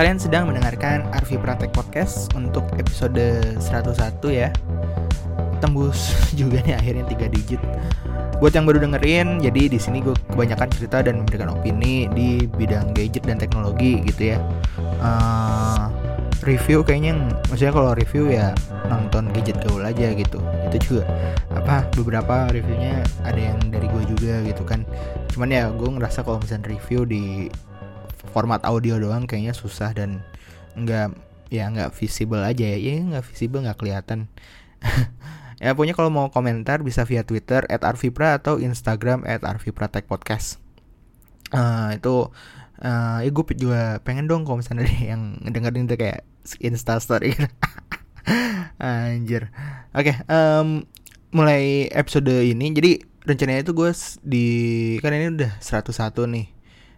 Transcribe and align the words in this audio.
Kalian 0.00 0.16
sedang 0.16 0.48
mendengarkan 0.48 1.04
Arvi 1.12 1.36
Pratek 1.36 1.76
Podcast 1.76 2.32
untuk 2.32 2.64
episode 2.80 3.20
101 3.60 4.00
ya. 4.32 4.48
Tembus 5.60 6.16
juga 6.40 6.64
nih 6.64 6.72
akhirnya 6.72 7.04
3 7.04 7.28
digit. 7.28 7.60
Buat 8.40 8.56
yang 8.56 8.64
baru 8.64 8.80
dengerin, 8.80 9.44
jadi 9.44 9.68
di 9.68 9.76
sini 9.76 10.00
gue 10.00 10.16
kebanyakan 10.32 10.72
cerita 10.72 11.04
dan 11.04 11.20
memberikan 11.20 11.52
opini 11.52 12.08
di 12.16 12.48
bidang 12.48 12.96
gadget 12.96 13.28
dan 13.28 13.36
teknologi 13.36 14.00
gitu 14.08 14.32
ya. 14.32 14.40
Uh, 15.04 15.92
review 16.48 16.80
kayaknya, 16.80 17.20
maksudnya 17.52 17.76
kalau 17.76 17.92
review 17.92 18.32
ya 18.32 18.56
nonton 18.88 19.28
gadget 19.36 19.60
gaul 19.68 19.84
aja 19.84 20.16
gitu. 20.16 20.40
Itu 20.72 20.76
juga 20.80 21.04
apa 21.52 21.84
beberapa 21.92 22.48
reviewnya 22.48 23.04
ada 23.28 23.52
yang 23.52 23.60
dari 23.68 23.84
gue 23.84 24.16
juga 24.16 24.48
gitu 24.48 24.64
kan. 24.64 24.80
Cuman 25.28 25.52
ya 25.52 25.68
gue 25.68 25.92
ngerasa 25.92 26.24
kalau 26.24 26.40
misalnya 26.40 26.72
review 26.72 27.04
di 27.04 27.52
format 28.30 28.62
audio 28.64 28.96
doang 28.96 29.26
kayaknya 29.26 29.52
susah 29.52 29.92
dan 29.92 30.22
nggak 30.78 31.14
ya 31.50 31.66
nggak 31.68 31.90
visible 31.94 32.40
aja 32.40 32.64
ya. 32.64 32.78
Ya 32.78 33.02
nggak 33.02 33.26
visible 33.26 33.62
nggak 33.66 33.78
kelihatan. 33.78 34.30
Ya 35.60 35.76
pokoknya 35.76 35.92
kalau 35.92 36.08
mau 36.08 36.32
komentar 36.32 36.80
bisa 36.80 37.04
via 37.04 37.20
Twitter 37.20 37.68
at 37.68 37.84
arvipra 37.84 38.40
atau 38.40 38.56
Instagram 38.56 39.28
at 39.28 39.44
podcast. 40.08 40.56
Uh, 41.52 41.92
itu 41.92 42.32
uh, 42.80 43.20
ya 43.20 43.28
gue 43.28 43.44
juga 43.60 44.00
pengen 44.00 44.24
dong 44.24 44.48
kalau 44.48 44.64
misalnya 44.64 44.88
ada 44.88 44.96
yang 45.12 45.36
dengerin 45.44 45.84
itu 45.84 46.00
kayak 46.00 46.24
insta 46.64 46.96
story. 46.96 47.36
Anjir. 48.80 49.52
Oke 49.92 50.16
okay, 50.16 50.16
um, 50.32 50.88
mulai 51.28 51.92
episode 51.92 52.32
ini. 52.32 52.72
Jadi 52.72 53.04
rencananya 53.28 53.60
itu 53.60 53.76
gue 53.76 53.92
di 54.24 54.46
kan 55.04 55.12
ini 55.12 55.28
udah 55.36 55.60
101 55.60 55.92
nih 56.24 56.46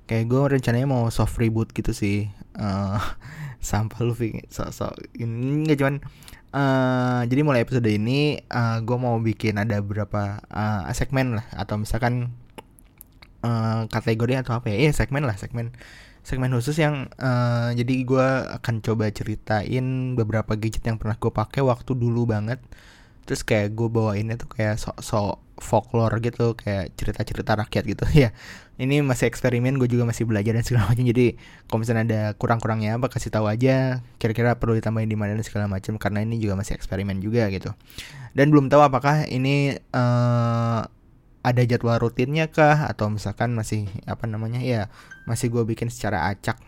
kayak 0.07 0.25
gue 0.29 0.43
rencananya 0.59 0.89
mau 0.89 1.09
soft 1.09 1.39
reboot 1.39 1.71
gitu 1.73 1.95
sih. 1.95 2.29
Uh, 2.57 2.99
sampah 3.63 4.03
lu 4.03 4.15
so, 4.51 4.67
so 4.75 4.91
ini 5.15 5.63
nggak 5.63 5.79
cuman 5.79 6.03
uh, 6.51 7.23
jadi 7.31 7.41
mulai 7.47 7.63
episode 7.63 7.87
ini 7.87 8.43
uh, 8.51 8.83
gue 8.83 8.97
mau 8.99 9.15
bikin 9.23 9.55
ada 9.59 9.79
beberapa 9.81 10.43
uh, 10.51 10.91
segmen 10.95 11.39
lah. 11.39 11.47
Atau 11.55 11.79
misalkan 11.79 12.35
uh, 13.47 13.87
kategori 13.89 14.43
atau 14.43 14.59
apa 14.59 14.71
ya? 14.73 14.89
Iya 14.89 14.93
segmen 14.95 15.25
lah 15.27 15.37
segmen. 15.39 15.75
Segmen 16.23 16.55
khusus 16.55 16.79
yang 16.79 17.11
uh, 17.19 17.75
jadi 17.75 17.95
gue 18.07 18.29
akan 18.63 18.79
coba 18.79 19.11
ceritain 19.11 20.15
beberapa 20.15 20.55
gadget 20.55 20.87
yang 20.87 20.95
pernah 21.03 21.19
gue 21.19 21.33
pakai 21.35 21.63
waktu 21.67 21.99
dulu 21.99 22.31
banget. 22.31 22.63
Terus 23.27 23.43
kayak 23.43 23.75
gue 23.75 23.89
bawainnya 23.91 24.39
tuh 24.39 24.51
kayak 24.51 24.79
sok-sok 24.79 25.39
folklore 25.63 26.19
gitu 26.19 26.59
kayak 26.59 26.95
cerita-cerita 26.99 27.59
rakyat 27.59 27.85
gitu. 27.87 28.05
Ya 28.27 28.31
ini 28.83 28.99
masih 28.99 29.31
eksperimen 29.31 29.79
gue 29.79 29.87
juga 29.87 30.03
masih 30.03 30.27
belajar 30.27 30.59
dan 30.59 30.67
segala 30.67 30.91
macam. 30.91 31.07
Jadi 31.07 31.39
kalau 31.71 31.79
misalnya 31.87 32.03
ada 32.03 32.23
kurang-kurangnya 32.35 32.99
apa 32.99 33.07
kasih 33.07 33.31
tahu 33.31 33.47
aja. 33.47 34.03
Kira-kira 34.19 34.59
perlu 34.59 34.75
ditambahin 34.75 35.07
di 35.07 35.15
mana 35.15 35.39
dan 35.39 35.47
segala 35.47 35.71
macam 35.71 35.95
karena 36.03 36.27
ini 36.27 36.43
juga 36.43 36.59
masih 36.59 36.75
eksperimen 36.75 37.23
juga 37.23 37.47
gitu. 37.55 37.71
Dan 38.35 38.51
belum 38.51 38.67
tahu 38.67 38.83
apakah 38.83 39.31
ini 39.31 39.79
uh, 39.95 40.83
ada 41.47 41.63
jadwal 41.63 42.03
rutinnya 42.03 42.51
kah 42.51 42.91
atau 42.91 43.07
misalkan 43.07 43.55
masih 43.55 43.87
apa 44.03 44.27
namanya 44.27 44.59
ya 44.59 44.91
masih 45.31 45.55
gue 45.55 45.63
bikin 45.63 45.87
secara 45.87 46.27
acak. 46.35 46.59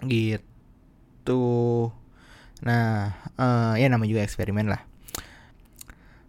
Gitu. 0.00 1.44
Nah 2.64 3.12
uh, 3.36 3.76
ya 3.76 3.92
namanya 3.92 4.08
juga 4.08 4.24
eksperimen 4.24 4.72
lah. 4.72 4.80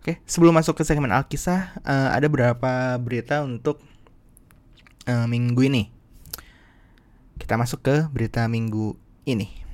Oke, 0.03 0.22
sebelum 0.30 0.53
masuk 0.53 0.78
ke 0.78 0.86
segmen 0.86 1.09
Alkisah, 1.09 1.81
uh, 1.81 2.13
ada 2.13 2.30
beberapa 2.30 2.94
berita 3.02 3.42
untuk 3.42 3.81
uh, 5.10 5.26
minggu 5.26 5.62
ini. 5.66 5.90
Kita 7.36 7.58
masuk 7.58 7.82
ke 7.86 7.96
berita 8.10 8.46
minggu 8.48 8.98
ini. 9.26 9.65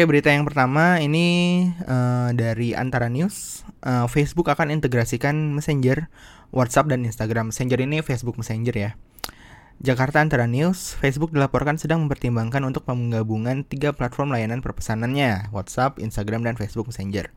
Oke, 0.00 0.16
berita 0.16 0.32
yang 0.32 0.48
pertama 0.48 0.96
ini 0.96 1.68
uh, 1.84 2.32
dari 2.32 2.72
Antara 2.72 3.12
News. 3.12 3.68
Uh, 3.84 4.08
Facebook 4.08 4.48
akan 4.48 4.72
integrasikan 4.72 5.52
Messenger, 5.52 6.08
WhatsApp 6.56 6.88
dan 6.88 7.04
Instagram. 7.04 7.52
Messenger 7.52 7.84
ini 7.84 8.00
Facebook 8.00 8.40
Messenger 8.40 8.72
ya. 8.72 8.90
Jakarta 9.84 10.24
Antara 10.24 10.48
News, 10.48 10.96
Facebook 10.96 11.36
dilaporkan 11.36 11.76
sedang 11.76 12.08
mempertimbangkan 12.08 12.64
untuk 12.64 12.88
penggabungan 12.88 13.68
tiga 13.68 13.92
platform 13.92 14.32
layanan 14.32 14.64
perpesanannya, 14.64 15.52
WhatsApp, 15.52 16.00
Instagram, 16.00 16.48
dan 16.48 16.56
Facebook 16.56 16.88
Messenger, 16.88 17.28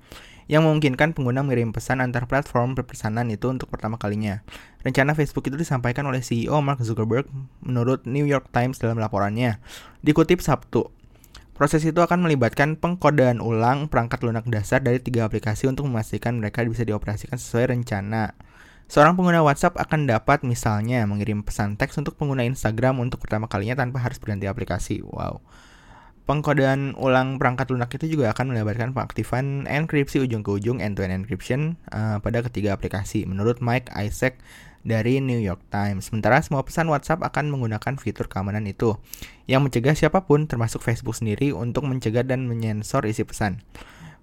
yang 0.48 0.64
memungkinkan 0.64 1.12
pengguna 1.12 1.44
mengirim 1.44 1.76
pesan 1.76 2.00
antar 2.00 2.32
platform 2.32 2.80
perpesanan 2.80 3.28
itu 3.28 3.52
untuk 3.52 3.68
pertama 3.68 4.00
kalinya. 4.00 4.40
Rencana 4.88 5.12
Facebook 5.20 5.52
itu 5.52 5.60
disampaikan 5.60 6.08
oleh 6.08 6.24
CEO 6.24 6.64
Mark 6.64 6.80
Zuckerberg 6.80 7.28
menurut 7.60 8.08
New 8.08 8.24
York 8.24 8.56
Times 8.56 8.80
dalam 8.80 9.04
laporannya. 9.04 9.60
Dikutip 10.00 10.40
Sabtu, 10.40 11.03
Proses 11.54 11.86
itu 11.86 12.02
akan 12.02 12.26
melibatkan 12.26 12.82
pengkodean 12.82 13.38
ulang 13.38 13.86
perangkat 13.86 14.26
lunak 14.26 14.50
dasar 14.50 14.82
dari 14.82 14.98
tiga 14.98 15.30
aplikasi 15.30 15.70
untuk 15.70 15.86
memastikan 15.86 16.42
mereka 16.42 16.66
bisa 16.66 16.82
dioperasikan 16.82 17.38
sesuai 17.38 17.78
rencana. 17.78 18.34
Seorang 18.90 19.14
pengguna 19.14 19.46
WhatsApp 19.46 19.78
akan 19.78 20.10
dapat 20.10 20.42
misalnya 20.42 21.06
mengirim 21.06 21.46
pesan 21.46 21.78
teks 21.78 21.98
untuk 22.02 22.18
pengguna 22.18 22.42
Instagram 22.44 22.98
untuk 22.98 23.22
pertama 23.22 23.46
kalinya 23.46 23.86
tanpa 23.86 24.02
harus 24.02 24.18
berganti 24.18 24.50
aplikasi. 24.50 25.06
Wow. 25.06 25.46
Pengkodean 26.24 26.96
ulang 26.96 27.36
perangkat 27.36 27.68
lunak 27.70 27.92
itu 28.00 28.16
juga 28.18 28.32
akan 28.32 28.56
melibatkan 28.56 28.96
pengaktifan 28.96 29.68
enkripsi 29.68 30.24
ujung 30.24 30.40
ke 30.40 30.56
ujung 30.56 30.80
end-to-end 30.80 31.12
encryption 31.22 31.76
uh, 31.92 32.18
pada 32.24 32.42
ketiga 32.48 32.74
aplikasi. 32.74 33.28
Menurut 33.28 33.60
Mike 33.60 33.92
Isaac, 33.92 34.40
dari 34.84 35.24
New 35.24 35.40
York 35.40 35.64
Times. 35.72 36.12
Sementara 36.12 36.40
semua 36.44 36.62
pesan 36.64 36.92
WhatsApp 36.92 37.24
akan 37.24 37.50
menggunakan 37.50 37.98
fitur 37.98 38.30
keamanan 38.30 38.68
itu, 38.70 39.00
yang 39.50 39.64
mencegah 39.64 39.96
siapa 39.98 40.28
pun, 40.28 40.46
termasuk 40.46 40.84
Facebook 40.84 41.18
sendiri, 41.18 41.56
untuk 41.56 41.88
mencegah 41.88 42.24
dan 42.24 42.46
menyensor 42.46 43.08
isi 43.08 43.24
pesan. 43.24 43.64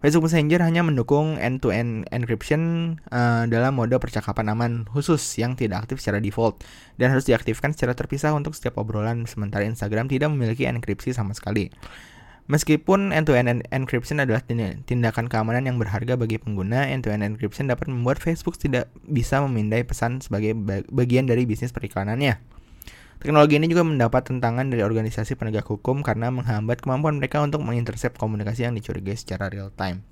Facebook 0.00 0.32
Messenger 0.32 0.64
hanya 0.64 0.80
mendukung 0.80 1.36
end-to-end 1.36 2.08
encryption 2.08 2.96
uh, 3.12 3.44
dalam 3.44 3.76
mode 3.76 3.92
percakapan 4.00 4.48
aman 4.48 4.72
khusus 4.88 5.20
yang 5.36 5.60
tidak 5.60 5.84
aktif 5.84 6.00
secara 6.00 6.24
default 6.24 6.64
dan 6.96 7.12
harus 7.12 7.28
diaktifkan 7.28 7.76
secara 7.76 7.92
terpisah 7.92 8.32
untuk 8.32 8.56
setiap 8.56 8.80
obrolan, 8.80 9.28
sementara 9.28 9.68
Instagram 9.68 10.08
tidak 10.08 10.32
memiliki 10.32 10.64
enkripsi 10.64 11.12
sama 11.12 11.36
sekali. 11.36 11.68
Meskipun 12.50 13.14
end-to-end 13.14 13.62
encryption 13.70 14.18
adalah 14.18 14.42
tindakan 14.82 15.30
keamanan 15.30 15.70
yang 15.70 15.78
berharga 15.78 16.18
bagi 16.18 16.34
pengguna, 16.42 16.90
end-to-end 16.90 17.22
encryption 17.22 17.70
dapat 17.70 17.86
membuat 17.86 18.18
Facebook 18.18 18.58
tidak 18.58 18.90
bisa 19.06 19.38
memindai 19.38 19.86
pesan 19.86 20.18
sebagai 20.18 20.58
bagian 20.90 21.30
dari 21.30 21.46
bisnis 21.46 21.70
periklanannya. 21.70 22.42
Teknologi 23.22 23.54
ini 23.54 23.70
juga 23.70 23.86
mendapat 23.86 24.26
tentangan 24.26 24.66
dari 24.66 24.82
organisasi 24.82 25.38
penegak 25.38 25.70
hukum 25.70 26.02
karena 26.02 26.34
menghambat 26.34 26.82
kemampuan 26.82 27.22
mereka 27.22 27.38
untuk 27.38 27.62
mengintercept 27.62 28.18
komunikasi 28.18 28.66
yang 28.66 28.74
dicurigai 28.74 29.14
secara 29.14 29.46
real 29.46 29.70
time. 29.70 30.02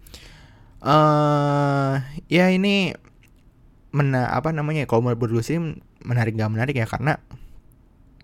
Uh, 0.78 1.98
ya 2.30 2.54
ini 2.54 2.94
mena 3.90 4.30
apa 4.30 4.54
namanya 4.54 4.86
kalau 4.86 5.02
menurut 5.02 5.18
menarik 6.06 6.38
gak 6.38 6.52
menarik 6.54 6.76
ya 6.76 6.86
karena 6.86 7.18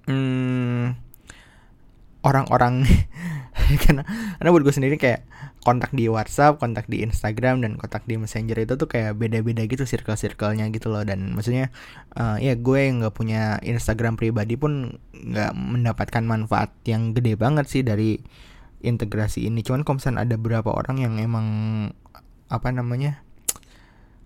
hmm, 0.07 0.95
orang-orang 2.23 2.87
karena 3.85 4.03
karena 4.39 4.49
buat 4.53 4.63
gue 4.63 4.75
sendiri 4.75 4.97
kayak 5.01 5.25
kontak 5.65 5.91
di 5.97 6.07
WhatsApp, 6.13 6.61
kontak 6.61 6.87
di 6.87 7.01
Instagram 7.01 7.65
dan 7.65 7.81
kontak 7.81 8.05
di 8.05 8.21
Messenger 8.21 8.69
itu 8.69 8.75
tuh 8.77 8.89
kayak 8.89 9.17
beda-beda 9.17 9.65
gitu 9.65 9.89
circle-circle-nya 9.89 10.69
gitu 10.71 10.93
loh 10.93 11.03
dan 11.03 11.33
maksudnya 11.33 11.73
uh, 12.21 12.37
ya 12.37 12.53
gue 12.55 12.79
yang 12.79 13.01
nggak 13.01 13.15
punya 13.17 13.57
Instagram 13.65 14.21
pribadi 14.21 14.61
pun 14.61 15.01
nggak 15.13 15.57
mendapatkan 15.57 16.25
manfaat 16.25 16.71
yang 16.85 17.17
gede 17.17 17.41
banget 17.41 17.65
sih 17.67 17.81
dari 17.81 18.21
integrasi 18.85 19.49
ini. 19.49 19.65
Cuman 19.65 19.83
misalnya 19.89 20.29
ada 20.29 20.37
beberapa 20.37 20.71
orang 20.71 21.01
yang 21.01 21.17
emang 21.17 21.47
apa 22.53 22.69
namanya 22.69 23.25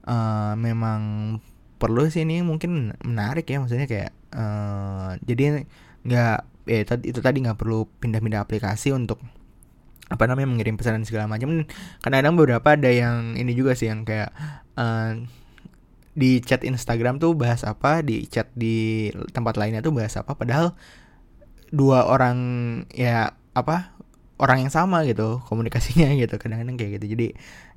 uh, 0.05 0.59
memang 0.59 1.01
perlu 1.79 2.11
sih 2.11 2.27
ini 2.27 2.43
mungkin 2.43 2.99
menarik 3.07 3.47
ya 3.47 3.63
maksudnya 3.63 3.87
kayak 3.87 4.11
uh, 4.35 5.15
jadi 5.23 5.63
nggak 6.03 6.58
ya 6.69 6.85
itu 6.85 7.21
tadi 7.25 7.39
nggak 7.41 7.59
perlu 7.59 7.89
pindah-pindah 7.99 8.45
aplikasi 8.45 8.93
untuk 8.93 9.19
apa 10.09 10.25
namanya 10.25 10.49
mengirim 10.49 10.77
pesanan 10.77 11.05
segala 11.05 11.29
macam. 11.29 11.69
Kadang-kadang 12.01 12.35
beberapa 12.37 12.69
ada 12.77 12.89
yang 12.89 13.37
ini 13.37 13.53
juga 13.53 13.77
sih 13.77 13.93
yang 13.93 14.05
kayak 14.09 14.33
uh, 14.77 15.21
di 16.17 16.41
chat 16.43 16.65
Instagram 16.65 17.21
tuh 17.21 17.37
bahas 17.37 17.63
apa, 17.65 18.01
di 18.01 18.25
chat 18.27 18.49
di 18.57 19.09
tempat 19.33 19.57
lainnya 19.61 19.85
tuh 19.85 19.93
bahas 19.93 20.17
apa, 20.17 20.35
padahal 20.35 20.77
dua 21.69 22.09
orang 22.09 22.39
ya 22.97 23.37
apa 23.53 23.93
orang 24.41 24.65
yang 24.65 24.73
sama 24.73 25.05
gitu 25.05 25.43
komunikasinya 25.45 26.09
gitu 26.23 26.41
kadang-kadang 26.41 26.77
kayak 26.81 27.01
gitu. 27.01 27.07
Jadi 27.17 27.29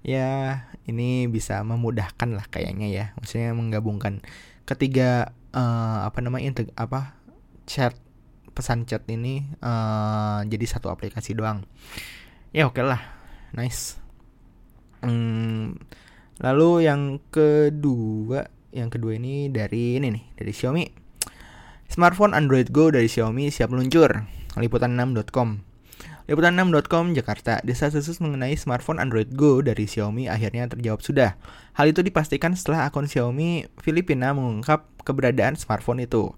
ya 0.02 0.64
ini 0.88 1.28
bisa 1.28 1.60
memudahkan 1.68 2.32
lah 2.32 2.48
kayaknya 2.48 2.88
ya. 2.88 3.06
Maksudnya 3.20 3.52
menggabungkan 3.52 4.24
ketiga 4.64 5.36
uh, 5.52 6.08
apa 6.08 6.24
namanya 6.24 6.64
apa 6.80 7.20
chat 7.68 7.92
pesan 8.62 8.86
chat 8.86 9.02
ini 9.10 9.42
uh, 9.66 10.46
jadi 10.46 10.66
satu 10.70 10.94
aplikasi 10.94 11.34
doang. 11.34 11.66
Ya 12.54 12.70
oke 12.70 12.78
okay 12.78 12.86
lah. 12.86 13.02
Nice. 13.58 13.98
Hmm, 15.02 15.82
lalu 16.38 16.86
yang 16.86 17.18
kedua 17.34 18.46
yang 18.70 18.94
kedua 18.94 19.18
ini 19.18 19.50
dari 19.50 19.98
ini 19.98 20.14
nih 20.14 20.26
dari 20.38 20.52
Xiaomi. 20.54 20.86
Smartphone 21.90 22.38
Android 22.38 22.70
Go 22.70 22.94
dari 22.94 23.10
Xiaomi 23.10 23.50
siap 23.50 23.74
meluncur. 23.74 24.30
Liputan6.com 24.54 25.71
Liputan6.com 26.30 27.18
Jakarta, 27.18 27.58
desas-desus 27.66 28.22
mengenai 28.22 28.54
smartphone 28.54 29.02
Android 29.02 29.34
Go 29.34 29.66
dari 29.66 29.90
Xiaomi 29.90 30.30
akhirnya 30.30 30.70
terjawab 30.70 31.02
sudah. 31.02 31.34
Hal 31.74 31.90
itu 31.90 32.06
dipastikan 32.06 32.54
setelah 32.54 32.86
akun 32.86 33.10
Xiaomi 33.10 33.66
Filipina 33.82 34.30
mengungkap 34.30 34.86
keberadaan 35.02 35.58
smartphone 35.58 36.06
itu. 36.06 36.30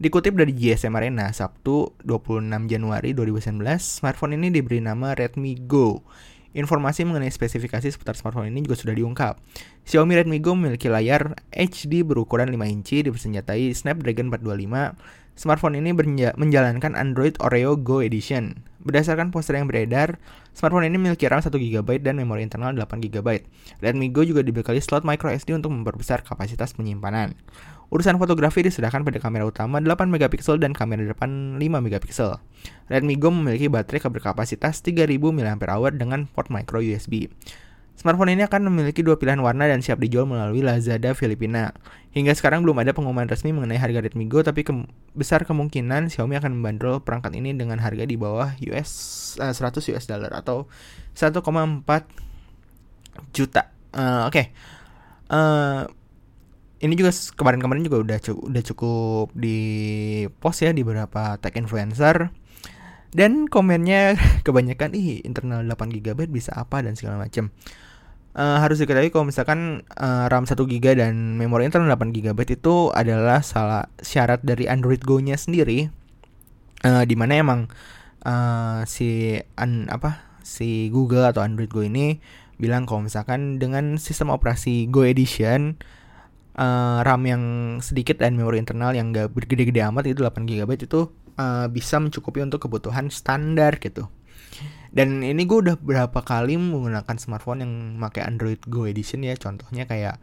Dikutip 0.00 0.36
dari 0.36 0.56
GSM 0.56 0.92
Arena, 0.96 1.28
Sabtu 1.36 1.92
26 2.04 2.68
Januari 2.68 3.12
2019, 3.12 3.60
smartphone 3.80 4.40
ini 4.40 4.48
diberi 4.48 4.80
nama 4.80 5.12
Redmi 5.12 5.56
Go. 5.68 6.00
Informasi 6.56 7.04
mengenai 7.04 7.28
spesifikasi 7.28 7.92
seputar 7.92 8.16
smartphone 8.16 8.48
ini 8.48 8.64
juga 8.64 8.80
sudah 8.80 8.96
diungkap. 8.96 9.36
Xiaomi 9.84 10.16
Redmi 10.16 10.40
Go 10.40 10.56
memiliki 10.56 10.88
layar 10.88 11.36
HD 11.52 12.00
berukuran 12.00 12.48
5 12.48 12.56
inci 12.72 13.04
dipersenjatai 13.04 13.76
Snapdragon 13.76 14.32
425 14.32 15.25
Smartphone 15.36 15.76
ini 15.76 15.92
menjalankan 16.32 16.96
Android 16.96 17.36
Oreo 17.44 17.76
Go 17.76 18.00
Edition. 18.00 18.64
Berdasarkan 18.88 19.28
poster 19.28 19.60
yang 19.60 19.68
beredar, 19.68 20.16
smartphone 20.56 20.88
ini 20.88 20.96
memiliki 20.96 21.28
RAM 21.28 21.44
1GB 21.44 22.00
dan 22.00 22.16
memori 22.16 22.40
internal 22.40 22.72
8GB. 22.72 23.44
Redmi 23.84 24.08
Go 24.16 24.24
juga 24.24 24.40
dibekali 24.40 24.80
slot 24.80 25.04
microSD 25.04 25.52
untuk 25.52 25.76
memperbesar 25.76 26.24
kapasitas 26.24 26.72
penyimpanan. 26.72 27.36
Urusan 27.92 28.16
fotografi 28.16 28.64
diserahkan 28.64 29.04
pada 29.04 29.20
kamera 29.20 29.44
utama 29.44 29.76
8MP 29.76 30.40
dan 30.56 30.72
kamera 30.72 31.04
depan 31.04 31.60
5MP. 31.60 32.04
Redmi 32.88 33.14
Go 33.20 33.28
memiliki 33.28 33.68
baterai 33.68 34.08
berkapasitas 34.08 34.80
3000 34.80 35.20
mAh 35.20 35.92
dengan 35.92 36.24
port 36.32 36.48
micro 36.48 36.80
USB. 36.80 37.28
Smartphone 37.96 38.36
ini 38.36 38.44
akan 38.44 38.68
memiliki 38.68 39.00
dua 39.00 39.16
pilihan 39.16 39.40
warna 39.40 39.64
dan 39.64 39.80
siap 39.80 39.96
dijual 39.96 40.28
melalui 40.28 40.60
Lazada 40.60 41.16
Filipina. 41.16 41.72
Hingga 42.12 42.36
sekarang 42.36 42.60
belum 42.60 42.76
ada 42.84 42.92
pengumuman 42.92 43.24
resmi 43.24 43.56
mengenai 43.56 43.80
harga 43.80 44.04
Redmi 44.04 44.28
Go, 44.28 44.44
tapi 44.44 44.68
ke 44.68 44.72
besar 45.16 45.48
kemungkinan 45.48 46.12
Xiaomi 46.12 46.36
akan 46.36 46.60
membandrol 46.60 47.00
perangkat 47.00 47.32
ini 47.40 47.56
dengan 47.56 47.80
harga 47.80 48.04
di 48.04 48.20
bawah 48.20 48.52
US 48.68 48.90
uh, 49.40 49.52
100 49.52 49.96
US 49.96 50.04
dollar 50.04 50.28
atau 50.36 50.68
1,4 51.16 51.40
juta. 53.32 53.72
Uh, 53.96 54.28
Oke, 54.28 54.32
okay. 54.32 54.46
uh, 55.32 55.88
ini 56.84 56.92
juga 57.00 57.16
kemarin-kemarin 57.32 57.80
juga 57.80 58.04
udah 58.04 58.18
cukup, 58.20 58.44
udah 58.44 58.62
cukup 58.62 59.26
di 59.32 59.58
post 60.36 60.68
ya 60.68 60.76
di 60.76 60.84
beberapa 60.84 61.40
tech 61.40 61.56
influencer 61.56 62.28
dan 63.12 63.46
komennya 63.46 64.16
kebanyakan 64.46 64.96
ih 64.96 65.22
internal 65.22 65.62
8 65.62 65.92
GB 66.00 66.30
bisa 66.30 66.54
apa 66.56 66.82
dan 66.82 66.98
segala 66.98 67.22
macam 67.22 67.52
uh, 68.36 68.58
harus 68.60 68.78
diketahui 68.78 69.10
kalau 69.10 69.26
misalkan 69.26 69.82
uh, 69.96 70.28
RAM 70.28 70.44
1 70.44 70.54
GB 70.54 70.84
dan 71.00 71.40
memori 71.40 71.66
internal 71.66 71.90
8 71.96 72.12
GB 72.12 72.38
itu 72.52 72.92
adalah 72.92 73.40
salah 73.40 73.88
syarat 73.98 74.44
dari 74.44 74.68
Android 74.68 75.00
Go-nya 75.02 75.34
sendiri. 75.40 75.88
Uh, 76.84 77.08
di 77.08 77.16
mana 77.16 77.40
emang 77.40 77.72
uh, 78.28 78.84
si 78.84 79.40
an, 79.56 79.88
apa 79.88 80.38
si 80.44 80.92
Google 80.92 81.24
atau 81.24 81.40
Android 81.40 81.72
Go 81.72 81.82
ini 81.82 82.20
bilang 82.60 82.84
kalau 82.84 83.04
misalkan 83.08 83.56
dengan 83.56 83.96
sistem 83.96 84.28
operasi 84.28 84.86
Go 84.92 85.02
Edition 85.02 85.80
uh, 86.60 87.00
RAM 87.02 87.22
yang 87.24 87.42
sedikit 87.80 88.20
dan 88.20 88.36
memori 88.36 88.60
internal 88.60 88.92
yang 88.92 89.10
gak 89.10 89.32
bergede-gede 89.32 89.82
amat 89.88 90.08
itu 90.12 90.20
8 90.22 90.46
GB 90.46 90.70
itu 90.76 91.10
uh, 91.38 91.66
bisa 91.70 92.00
mencukupi 92.00 92.42
untuk 92.42 92.68
kebutuhan 92.68 93.08
standar 93.08 93.78
gitu. 93.80 94.08
Dan 94.96 95.20
ini 95.20 95.44
gue 95.44 95.60
udah 95.60 95.76
berapa 95.76 96.24
kali 96.24 96.56
menggunakan 96.56 97.16
smartphone 97.20 97.60
yang 97.60 97.72
pakai 98.00 98.24
Android 98.24 98.60
Go 98.64 98.88
Edition 98.88 99.20
ya. 99.20 99.36
Contohnya 99.36 99.84
kayak 99.84 100.16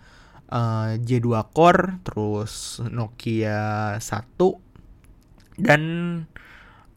uh, 0.50 0.98
J2 0.98 1.54
Core, 1.54 2.02
terus 2.02 2.82
Nokia 2.82 3.98
1 4.02 4.64
dan 5.62 5.82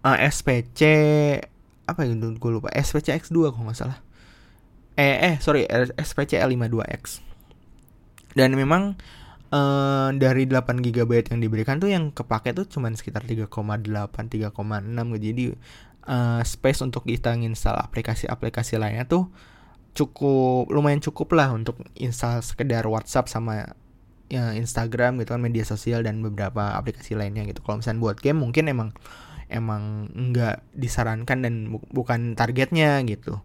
uh, 0.01 0.17
SPC 0.17 0.81
apa 1.87 2.03
ya 2.03 2.17
gue 2.17 2.51
lupa 2.51 2.73
SPC 2.73 3.15
X2 3.15 3.53
kalau 3.53 3.69
nggak 3.69 3.79
salah. 3.79 3.99
Eh 4.97 5.17
eh 5.21 5.35
sorry 5.45 5.69
SPC 6.01 6.41
L52X. 6.41 7.21
Dan 8.33 8.57
memang 8.57 8.97
uh, 9.53 10.11
dari 10.15 10.49
8 10.49 10.83
GB 10.83 11.31
yang 11.31 11.41
diberikan 11.43 11.77
tuh 11.79 11.91
yang 11.91 12.11
kepake 12.11 12.55
tuh 12.57 12.67
cuman 12.67 12.95
sekitar 12.95 13.23
3,8 13.23 13.51
3,6 13.51 14.51
gitu. 14.51 15.23
Jadi 15.23 15.45
uh, 16.09 16.43
space 16.43 16.81
untuk 16.83 17.05
kita 17.07 17.35
install 17.35 17.77
aplikasi-aplikasi 17.79 18.79
lainnya 18.81 19.07
tuh 19.07 19.29
cukup 19.97 20.69
lumayan 20.69 21.01
cukup 21.01 21.33
lah 21.33 21.57
untuk 21.57 21.81
install 21.97 22.45
sekedar 22.45 22.85
WhatsApp 22.85 23.33
sama 23.33 23.73
ya, 24.29 24.53
Instagram 24.53 25.17
gitu 25.25 25.33
kan 25.33 25.41
media 25.41 25.65
sosial 25.65 26.05
dan 26.05 26.21
beberapa 26.21 26.77
aplikasi 26.77 27.17
lainnya 27.17 27.49
gitu. 27.49 27.65
Kalau 27.65 27.81
misalnya 27.81 28.01
buat 28.03 28.19
game 28.21 28.39
mungkin 28.45 28.69
emang 28.69 28.91
emang 29.47 30.11
nggak 30.11 30.75
disarankan 30.75 31.39
dan 31.47 31.55
bu 31.73 31.79
bukan 31.91 32.35
targetnya 32.37 33.01
gitu. 33.07 33.41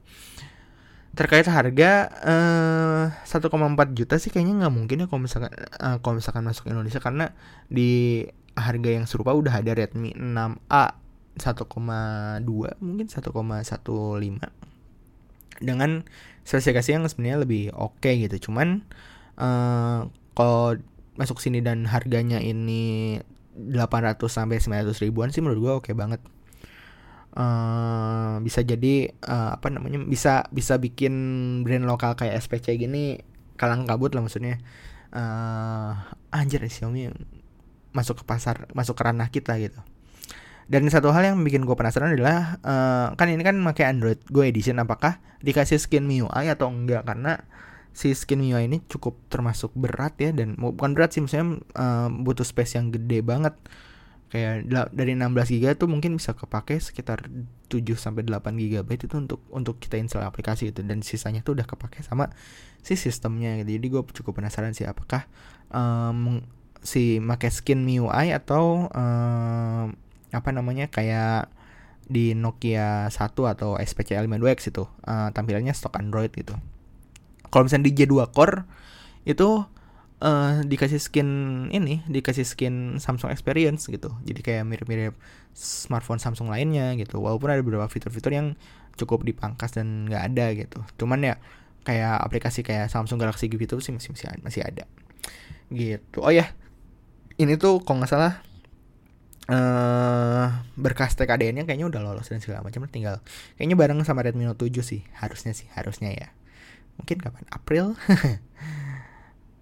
Terkait 1.11 1.43
harga 1.43 1.91
eh, 2.23 3.05
1,4 3.11 3.97
juta 3.97 4.15
sih 4.15 4.31
kayaknya 4.31 4.63
nggak 4.63 4.73
mungkin 4.73 5.03
ya 5.03 5.05
kalau 5.11 5.21
misalkan 5.27 5.51
uh, 5.51 5.97
kalau 5.99 6.15
misalkan 6.17 6.43
masuk 6.47 6.71
Indonesia. 6.71 7.03
Karena 7.03 7.35
di 7.67 8.23
harga 8.55 8.89
yang 8.91 9.05
serupa 9.07 9.35
udah 9.35 9.59
ada 9.59 9.75
Redmi 9.75 10.15
6A 10.15 10.85
1,2 11.39 12.83
mungkin 12.83 13.07
1,15 13.07 13.23
dengan 15.61 16.03
spesifikasi 16.43 16.89
yang 16.89 17.03
sebenarnya 17.07 17.39
lebih 17.43 17.63
oke 17.75 18.01
okay 18.01 18.27
gitu. 18.27 18.49
Cuman 18.49 18.83
uh, 19.37 20.07
kalau 20.35 20.79
masuk 21.19 21.43
sini 21.43 21.59
dan 21.59 21.85
harganya 21.85 22.39
ini 22.39 23.19
800 23.55 24.17
sampai 24.31 24.63
900 24.63 25.03
ribuan 25.03 25.29
sih 25.29 25.43
menurut 25.43 25.59
gua 25.59 25.73
oke 25.77 25.91
okay 25.91 25.93
banget 25.93 26.23
uh, 27.35 28.39
bisa 28.43 28.63
jadi 28.63 29.11
uh, 29.27 29.55
apa 29.59 29.67
namanya 29.71 30.01
bisa 30.03 30.47
bisa 30.51 30.75
bikin 30.81 31.13
brand 31.63 31.87
lokal 31.87 32.15
kayak 32.15 32.39
SPC 32.39 32.79
gini 32.79 33.21
kalang 33.55 33.85
kabut 33.85 34.11
lah 34.15 34.23
maksudnya. 34.25 34.59
Uh, 35.11 35.91
anjir 36.31 36.63
Xiaomi 36.63 37.11
masuk 37.91 38.23
ke 38.23 38.25
pasar 38.25 38.71
masuk 38.71 38.95
ke 38.95 39.03
ranah 39.03 39.27
kita 39.27 39.59
gitu. 39.59 39.83
Dan 40.71 40.87
satu 40.87 41.11
hal 41.11 41.35
yang 41.35 41.43
bikin 41.43 41.67
gue 41.67 41.75
penasaran 41.75 42.15
adalah 42.15 42.55
uh, 42.63 43.11
kan 43.19 43.27
ini 43.27 43.43
kan 43.43 43.59
pakai 43.59 43.91
Android 43.91 44.23
Go 44.31 44.47
Edition 44.47 44.79
apakah 44.79 45.19
dikasih 45.43 45.75
skin 45.75 46.07
MIUI 46.07 46.47
atau 46.47 46.71
enggak? 46.71 47.03
Karena 47.03 47.43
si 47.91 48.15
skin 48.15 48.39
MIUI 48.39 48.71
ini 48.71 48.79
cukup 48.87 49.19
termasuk 49.27 49.75
berat 49.75 50.15
ya 50.15 50.31
dan 50.31 50.55
bukan 50.55 50.95
berat 50.95 51.11
sih 51.11 51.19
maksudnya 51.19 51.59
uh, 51.75 52.07
butuh 52.07 52.47
space 52.47 52.79
yang 52.79 52.87
gede 52.87 53.19
banget 53.19 53.51
kayak 54.31 54.71
dari 54.95 55.11
16 55.11 55.59
GB 55.59 55.75
tuh 55.75 55.91
mungkin 55.91 56.15
bisa 56.15 56.31
kepake 56.31 56.79
sekitar 56.79 57.27
7 57.67 57.83
sampai 57.99 58.23
8 58.23 58.55
GB 58.55 58.87
itu 58.87 59.11
untuk 59.19 59.43
untuk 59.51 59.75
kita 59.83 59.99
install 59.99 60.23
aplikasi 60.23 60.71
itu 60.71 60.79
dan 60.87 61.03
sisanya 61.03 61.43
tuh 61.43 61.59
udah 61.59 61.67
kepake 61.67 61.99
sama 61.99 62.31
si 62.79 62.95
sistemnya 62.95 63.59
gitu. 63.59 63.75
Jadi 63.75 63.87
gue 63.91 64.01
cukup 64.23 64.39
penasaran 64.39 64.71
sih 64.71 64.87
apakah 64.87 65.27
um, 65.67 66.39
si 66.79 67.19
make 67.19 67.51
skin 67.51 67.83
MIUI 67.83 68.31
atau 68.31 68.87
um, 68.87 69.85
apa 70.31 70.49
namanya 70.55 70.87
kayak 70.87 71.51
di 72.07 72.31
Nokia 72.31 73.11
1 73.11 73.19
atau 73.35 73.75
SPC 73.75 74.15
L52X 74.15 74.71
itu 74.71 74.87
uh, 74.87 75.29
tampilannya 75.35 75.75
stok 75.75 75.99
Android 75.99 76.31
gitu. 76.31 76.55
Kalau 77.51 77.67
misalnya 77.67 77.91
di 77.91 77.93
J2 77.99 78.31
Core 78.31 78.63
itu 79.27 79.67
uh, 80.21 80.61
dikasih 80.63 81.01
skin 81.01 81.29
ini, 81.73 82.05
dikasih 82.07 82.45
skin 82.45 83.01
Samsung 83.01 83.33
Experience 83.33 83.89
gitu. 83.89 84.13
Jadi 84.23 84.39
kayak 84.45 84.63
mirip-mirip 84.69 85.17
smartphone 85.57 86.21
Samsung 86.21 86.47
lainnya 86.47 86.93
gitu. 86.95 87.19
Walaupun 87.19 87.49
ada 87.49 87.61
beberapa 87.65 87.89
fitur-fitur 87.89 88.31
yang 88.31 88.47
cukup 88.95 89.25
dipangkas 89.25 89.75
dan 89.75 90.07
nggak 90.07 90.23
ada 90.33 90.45
gitu. 90.55 90.79
Cuman 91.01 91.25
ya 91.25 91.35
kayak 91.83 92.21
aplikasi 92.21 92.61
kayak 92.61 92.93
Samsung 92.93 93.17
Galaxy 93.17 93.49
Gear 93.49 93.65
itu 93.65 93.81
sih 93.81 93.91
masih 93.91 94.13
masih 94.13 94.25
masih 94.45 94.61
ada. 94.61 94.85
Gitu. 95.73 96.17
Oh 96.21 96.31
ya, 96.31 96.53
ini 97.41 97.57
tuh 97.57 97.81
kalau 97.81 98.05
nggak 98.05 98.11
salah 98.11 98.33
uh, 99.49 100.47
berkas 100.77 101.17
TKDN-nya 101.17 101.65
kayaknya 101.65 101.87
udah 101.89 102.01
lolos 102.03 102.29
dan 102.29 102.39
segala 102.43 102.61
macam 102.61 102.85
tinggal 102.87 103.19
kayaknya 103.57 103.75
bareng 103.79 103.99
sama 104.07 104.21
Redmi 104.21 104.47
Note 104.47 104.67
7 104.67 104.81
sih 104.81 105.01
harusnya 105.17 105.51
sih 105.55 105.67
harusnya 105.73 106.11
ya 106.13 106.29
mungkin 106.99 107.17
kapan 107.17 107.45
April 107.49 107.97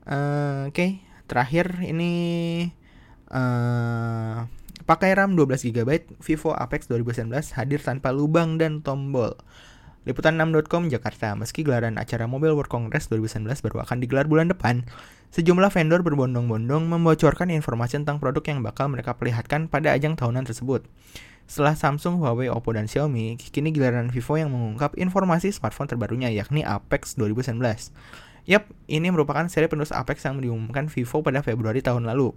uh, 0.09 0.67
oke 0.67 0.73
okay. 0.73 1.05
terakhir 1.29 1.77
ini 1.85 2.11
uh, 3.29 4.49
pakai 4.89 5.13
RAM 5.13 5.37
12 5.37 5.69
GB 5.69 6.17
Vivo 6.17 6.51
Apex 6.57 6.89
2019 6.89 7.29
hadir 7.53 7.79
tanpa 7.85 8.09
lubang 8.09 8.57
dan 8.57 8.81
tombol. 8.81 9.37
Liputan 10.07 10.41
6.com 10.41 10.89
Jakarta, 10.89 11.37
meski 11.37 11.61
gelaran 11.61 12.01
acara 12.01 12.25
Mobile 12.25 12.57
World 12.57 12.71
Congress 12.71 13.11
2019 13.13 13.45
baru 13.61 13.85
akan 13.85 14.01
digelar 14.01 14.25
bulan 14.25 14.49
depan, 14.49 14.87
sejumlah 15.29 15.69
vendor 15.69 16.01
berbondong-bondong 16.01 16.89
membocorkan 16.89 17.53
informasi 17.53 18.01
tentang 18.01 18.17
produk 18.17 18.41
yang 18.47 18.65
bakal 18.65 18.89
mereka 18.89 19.13
perlihatkan 19.13 19.69
pada 19.69 19.93
ajang 19.93 20.17
tahunan 20.17 20.49
tersebut. 20.49 20.87
Setelah 21.45 21.77
Samsung, 21.77 22.17
Huawei, 22.23 22.49
Oppo, 22.49 22.73
dan 22.73 22.89
Xiaomi, 22.89 23.37
kini 23.37 23.69
giliran 23.69 24.09
Vivo 24.09 24.33
yang 24.39 24.49
mengungkap 24.49 24.97
informasi 24.97 25.53
smartphone 25.53 25.89
terbarunya 25.91 26.33
yakni 26.33 26.65
Apex 26.65 27.13
2019. 27.13 27.61
Yap, 28.49 28.65
ini 28.89 29.13
merupakan 29.13 29.45
seri 29.45 29.69
penerus 29.69 29.93
Apex 29.93 30.25
yang 30.25 30.41
diumumkan 30.41 30.89
Vivo 30.89 31.21
pada 31.21 31.45
Februari 31.45 31.85
tahun 31.85 32.09
lalu. 32.09 32.33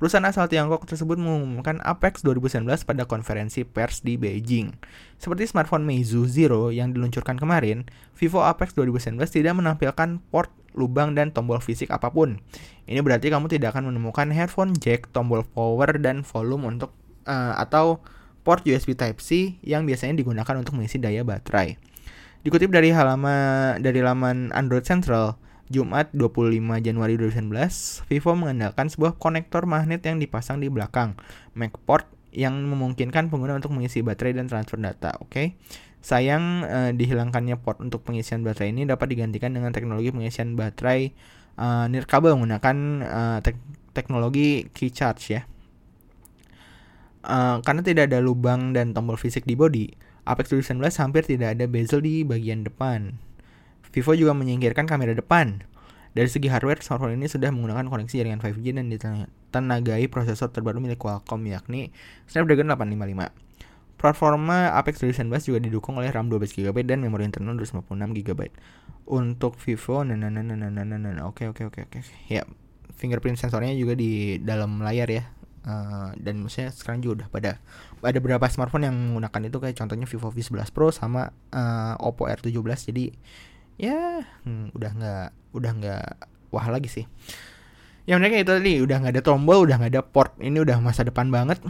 Perusahaan 0.00 0.24
asal 0.24 0.48
Tiongkok 0.48 0.88
tersebut 0.88 1.20
mengumumkan 1.20 1.76
Apex 1.84 2.24
2019 2.24 2.64
pada 2.88 3.04
konferensi 3.04 3.60
pers 3.68 4.00
di 4.00 4.16
Beijing. 4.16 4.72
Seperti 5.20 5.44
smartphone 5.44 5.84
Meizu 5.84 6.24
Zero 6.24 6.72
yang 6.72 6.96
diluncurkan 6.96 7.36
kemarin, 7.36 7.84
Vivo 8.16 8.40
Apex 8.40 8.72
2019 8.72 9.20
tidak 9.28 9.52
menampilkan 9.52 10.24
port, 10.32 10.48
lubang, 10.72 11.12
dan 11.12 11.36
tombol 11.36 11.60
fisik 11.60 11.92
apa 11.92 12.08
pun. 12.08 12.40
Ini 12.88 13.04
berarti 13.04 13.28
kamu 13.28 13.52
tidak 13.52 13.76
akan 13.76 13.92
menemukan 13.92 14.32
headphone 14.32 14.72
jack, 14.80 15.12
tombol 15.12 15.44
power, 15.44 16.00
dan 16.00 16.24
volume 16.24 16.64
untuk 16.64 16.96
uh, 17.28 17.60
atau 17.60 18.00
port 18.40 18.64
USB 18.64 18.96
Type-C 18.96 19.60
yang 19.60 19.84
biasanya 19.84 20.16
digunakan 20.16 20.56
untuk 20.56 20.80
mengisi 20.80 20.96
daya 20.96 21.20
baterai. 21.28 21.91
Dikutip 22.42 22.74
dari 22.74 22.90
halaman 22.90 23.78
dari 23.78 24.02
laman 24.02 24.50
Android 24.50 24.82
Central, 24.82 25.38
Jumat 25.70 26.10
25 26.10 26.58
Januari 26.82 27.14
2019, 27.14 27.54
Vivo 28.10 28.34
mengandalkan 28.34 28.90
sebuah 28.90 29.14
konektor 29.14 29.62
magnet 29.62 30.02
yang 30.02 30.18
dipasang 30.18 30.58
di 30.58 30.66
belakang 30.66 31.14
MacPort 31.54 32.10
yang 32.34 32.58
memungkinkan 32.66 33.30
pengguna 33.30 33.62
untuk 33.62 33.70
mengisi 33.70 34.02
baterai 34.02 34.34
dan 34.34 34.50
transfer 34.50 34.74
data. 34.74 35.14
Oke, 35.22 35.30
okay? 35.30 35.46
sayang 36.02 36.66
eh, 36.66 36.90
dihilangkannya 36.98 37.62
port 37.62 37.78
untuk 37.78 38.02
pengisian 38.02 38.42
baterai 38.42 38.74
ini 38.74 38.90
dapat 38.90 39.14
digantikan 39.14 39.54
dengan 39.54 39.70
teknologi 39.70 40.10
pengisian 40.10 40.58
baterai 40.58 41.14
eh, 41.62 41.84
nirkabel 41.94 42.34
menggunakan 42.34 42.76
eh, 43.06 43.38
tek 43.46 43.54
teknologi 43.94 44.66
key 44.74 44.90
charge 44.90 45.24
ya. 45.30 45.46
Uh, 47.22 47.62
karena 47.62 47.86
tidak 47.86 48.10
ada 48.10 48.18
lubang 48.18 48.74
dan 48.74 48.90
tombol 48.90 49.14
fisik 49.14 49.46
di 49.46 49.54
body, 49.54 49.94
Apex 50.22 50.54
2019 50.54 51.02
hampir 51.02 51.22
tidak 51.26 51.58
ada 51.58 51.66
bezel 51.66 51.98
di 51.98 52.22
bagian 52.22 52.62
depan. 52.62 53.18
Vivo 53.92 54.12
juga 54.14 54.32
menyingkirkan 54.32 54.86
kamera 54.86 55.12
depan. 55.12 55.66
Dari 56.12 56.28
segi 56.28 56.48
hardware, 56.48 56.84
smartphone 56.84 57.16
ini 57.16 57.26
sudah 57.26 57.48
menggunakan 57.48 57.88
koneksi 57.88 58.14
jaringan 58.20 58.40
5G 58.40 58.66
dan 58.76 58.86
ditenagai 58.92 60.06
prosesor 60.12 60.52
terbaru 60.52 60.78
milik 60.78 61.00
Qualcomm 61.00 61.40
yakni 61.48 61.88
Snapdragon 62.28 62.68
855. 62.68 63.32
Platforma 63.96 64.74
Apex 64.76 64.98
2019 65.00 65.48
juga 65.54 65.58
didukung 65.62 65.94
oleh 65.96 66.10
RAM 66.10 66.26
12GB 66.26 66.74
dan 66.84 67.00
memori 67.00 67.24
internal 67.24 67.54
256GB. 67.56 68.50
Untuk 69.08 69.56
Vivo, 69.62 70.02
nah, 70.02 70.18
nah. 70.18 71.26
oke 71.26 71.48
oke 71.50 71.62
oke 71.70 71.80
oke. 71.86 71.98
Ya, 72.26 72.42
fingerprint 72.98 73.38
sensornya 73.38 73.72
juga 73.74 73.96
di 73.98 74.42
dalam 74.42 74.78
layar 74.82 75.08
ya. 75.08 75.24
Uh, 75.62 76.10
dan 76.18 76.42
maksudnya 76.42 76.74
sekarang 76.74 76.98
juga 77.06 77.22
udah 77.22 77.28
pada 77.30 77.50
ada 78.02 78.18
beberapa 78.18 78.50
smartphone 78.50 78.82
yang 78.82 78.98
menggunakan 78.98 79.46
itu 79.46 79.56
kayak 79.62 79.78
contohnya 79.78 80.10
Vivo 80.10 80.34
V11 80.34 80.74
Pro 80.74 80.90
sama 80.90 81.30
uh, 81.54 81.94
Oppo 82.02 82.26
R17 82.26 82.90
jadi 82.90 83.14
ya 83.78 84.26
hmm, 84.42 84.74
udah 84.74 84.90
nggak 84.90 85.28
udah 85.54 85.72
nggak 85.78 86.06
wah 86.50 86.66
lagi 86.66 86.90
sih. 86.90 87.06
Yang 88.04 88.18
mereka 88.18 88.36
itu 88.42 88.52
tadi 88.58 88.72
udah 88.82 88.96
nggak 89.06 89.14
ada 89.14 89.22
tombol 89.22 89.58
udah 89.62 89.76
nggak 89.78 89.92
ada 89.94 90.02
port. 90.02 90.34
Ini 90.42 90.58
udah 90.58 90.82
masa 90.82 91.06
depan 91.06 91.30
banget. 91.30 91.62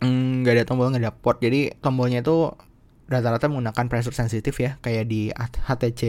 Hmm, 0.00 0.46
nggak 0.46 0.52
hmm, 0.54 0.58
ada 0.62 0.64
tombol 0.64 0.86
nggak 0.94 1.02
ada 1.02 1.12
port. 1.12 1.42
Jadi 1.42 1.74
tombolnya 1.82 2.22
itu 2.22 2.54
rata-rata 3.10 3.50
menggunakan 3.50 3.90
pressure 3.90 4.14
sensitif 4.14 4.54
ya 4.62 4.78
kayak 4.78 5.10
di 5.10 5.34
HTC 5.34 6.02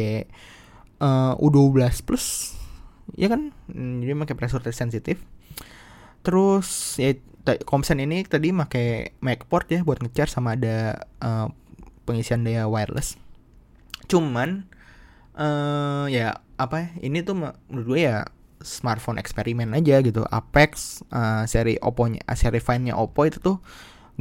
uh, 1.01 1.33
U12 1.41 2.05
Plus. 2.05 2.53
Ya 3.17 3.27
kan? 3.27 3.49
Hmm, 3.65 4.05
jadi 4.05 4.13
pakai 4.13 4.37
pressure 4.37 4.61
sensitif 4.69 5.17
terus 6.21 6.97
ya 7.01 7.13
Komsen 7.41 7.97
ini 7.97 8.21
tadi 8.21 8.53
pakai 8.53 9.17
MacPort 9.17 9.65
ya 9.73 9.81
buat 9.81 9.97
ngecharge 9.97 10.29
sama 10.29 10.53
ada 10.53 11.09
uh, 11.25 11.49
pengisian 12.05 12.45
daya 12.45 12.69
wireless. 12.69 13.17
Cuman 14.05 14.69
uh, 15.33 16.05
ya 16.05 16.37
apa 16.61 16.85
ya 16.85 16.87
ini 17.09 17.25
tuh 17.25 17.33
menurut 17.41 17.85
gue 17.89 17.99
ya 18.05 18.29
smartphone 18.61 19.17
eksperimen 19.17 19.73
aja 19.73 20.05
gitu. 20.05 20.21
Apex 20.29 21.01
uh, 21.09 21.49
seri 21.49 21.81
Oppo 21.81 22.05
nya 22.05 22.21
seri 22.37 22.61
Find 22.61 22.85
nya 22.85 22.93
Oppo 22.93 23.25
itu 23.25 23.41
tuh 23.41 23.57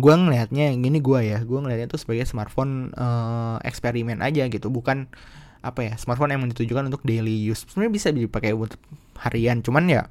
gue 0.01 0.15
ngelihatnya 0.17 0.73
gini 0.81 1.05
gue 1.05 1.21
ya 1.21 1.45
gue 1.45 1.59
ngelihatnya 1.61 1.93
tuh 1.93 2.01
sebagai 2.01 2.25
smartphone 2.25 2.97
uh, 2.97 3.61
eksperimen 3.61 4.25
aja 4.25 4.49
gitu. 4.49 4.73
Bukan 4.73 5.13
apa 5.61 5.81
ya 5.85 5.93
smartphone 6.01 6.33
yang 6.33 6.41
ditujukan 6.49 6.89
untuk 6.89 7.05
daily 7.05 7.37
use. 7.37 7.69
Sebenarnya 7.69 7.93
bisa 7.93 8.09
dipakai 8.17 8.57
untuk 8.57 8.81
harian 9.21 9.61
cuman 9.61 9.85
ya 9.93 10.03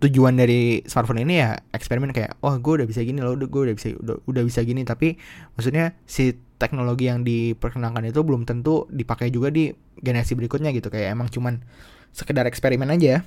tujuan 0.00 0.34
dari 0.34 0.80
smartphone 0.88 1.22
ini 1.22 1.44
ya 1.44 1.60
eksperimen 1.76 2.10
kayak 2.16 2.40
oh 2.40 2.56
gue 2.56 2.82
udah 2.82 2.86
bisa 2.88 3.04
gini 3.04 3.20
loh 3.20 3.36
gue 3.36 3.46
udah 3.46 3.74
bisa 3.76 3.92
udah, 3.94 4.16
udah 4.24 4.42
bisa 4.42 4.60
gini. 4.64 4.82
Tapi 4.82 5.20
maksudnya 5.54 5.94
si 6.08 6.34
teknologi 6.56 7.08
yang 7.08 7.22
diperkenalkan 7.22 8.08
itu 8.08 8.20
belum 8.24 8.48
tentu 8.48 8.88
dipakai 8.88 9.28
juga 9.28 9.52
di 9.52 9.70
generasi 10.00 10.34
berikutnya 10.34 10.72
gitu. 10.72 10.88
Kayak 10.88 11.14
emang 11.14 11.28
cuman 11.28 11.60
sekedar 12.10 12.48
eksperimen 12.48 12.90
aja 12.90 13.22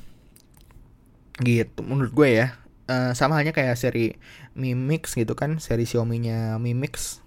gitu 1.40 1.80
menurut 1.86 2.12
gue 2.12 2.30
ya. 2.44 2.48
Uh, 2.84 3.16
sama 3.16 3.40
halnya 3.40 3.56
kayak 3.56 3.80
seri 3.80 4.20
Mi 4.60 4.76
Mix 4.76 5.16
gitu 5.16 5.40
kan 5.40 5.56
seri 5.64 5.88
Xiaomi-nya 5.88 6.60
Mi 6.60 6.76
Mix 6.76 7.23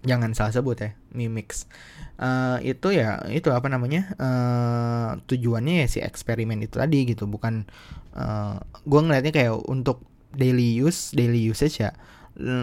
jangan 0.00 0.32
salah 0.32 0.52
sebut 0.52 0.80
ya 0.80 0.90
Mi 1.12 1.28
Mix 1.28 1.68
uh, 2.16 2.56
itu 2.64 2.96
ya 2.96 3.20
itu 3.28 3.52
apa 3.52 3.68
namanya 3.68 4.12
uh, 4.16 5.20
tujuannya 5.28 5.84
ya 5.84 5.86
si 5.88 5.98
eksperimen 6.00 6.60
itu 6.64 6.80
tadi 6.80 7.04
gitu 7.04 7.28
bukan 7.28 7.68
uh, 8.16 8.20
eh, 8.20 8.56
gue 8.88 9.00
ngeliatnya 9.00 9.32
kayak 9.32 9.54
untuk 9.68 10.00
daily 10.32 10.80
use 10.80 11.12
daily 11.12 11.44
usage 11.44 11.84
ya 11.84 11.92